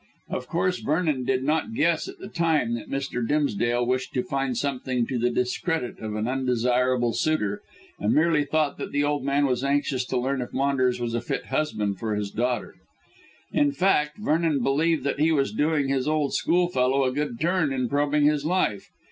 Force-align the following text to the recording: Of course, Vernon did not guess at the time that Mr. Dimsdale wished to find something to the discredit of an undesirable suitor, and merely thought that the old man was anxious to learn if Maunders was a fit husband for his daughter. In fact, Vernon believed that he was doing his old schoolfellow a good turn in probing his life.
Of 0.29 0.47
course, 0.47 0.79
Vernon 0.79 1.25
did 1.25 1.43
not 1.43 1.75
guess 1.75 2.07
at 2.07 2.17
the 2.17 2.27
time 2.27 2.73
that 2.73 2.89
Mr. 2.89 3.21
Dimsdale 3.23 3.85
wished 3.85 4.15
to 4.15 4.23
find 4.23 4.57
something 4.57 5.05
to 5.05 5.19
the 5.19 5.29
discredit 5.29 5.99
of 5.99 6.15
an 6.15 6.27
undesirable 6.27 7.13
suitor, 7.13 7.61
and 7.99 8.11
merely 8.11 8.43
thought 8.43 8.79
that 8.79 8.91
the 8.91 9.03
old 9.03 9.23
man 9.23 9.45
was 9.45 9.63
anxious 9.63 10.03
to 10.05 10.17
learn 10.17 10.41
if 10.41 10.53
Maunders 10.53 10.99
was 10.99 11.13
a 11.13 11.21
fit 11.21 11.45
husband 11.45 11.99
for 11.99 12.15
his 12.15 12.31
daughter. 12.31 12.73
In 13.53 13.71
fact, 13.71 14.17
Vernon 14.17 14.63
believed 14.63 15.03
that 15.03 15.19
he 15.19 15.31
was 15.31 15.51
doing 15.53 15.89
his 15.89 16.07
old 16.07 16.33
schoolfellow 16.33 17.03
a 17.03 17.11
good 17.13 17.39
turn 17.39 17.71
in 17.71 17.87
probing 17.87 18.23
his 18.25 18.43
life. 18.43 18.89